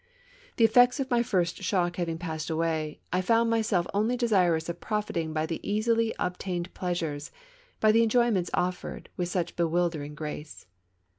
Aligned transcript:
The 0.55 0.65
effects 0.65 0.99
of 0.99 1.11
my 1.11 1.21
first 1.21 1.61
shock 1.61 1.97
having 1.97 2.17
passed 2.17 2.49
away, 2.49 3.01
I 3.13 3.21
found 3.21 3.51
myself 3.51 3.85
only 3.93 4.17
desirous 4.17 4.67
of 4.67 4.79
profiting 4.81 5.31
by 5.31 5.45
the 5.45 5.59
easily 5.61 6.11
obtained 6.17 6.73
pleasures, 6.73 7.29
by 7.79 7.91
the 7.91 8.01
en 8.01 8.09
joyments 8.09 8.49
offered 8.55 9.09
with 9.15 9.29
such 9.29 9.55
bewildering 9.55 10.15
grace. 10.15 10.65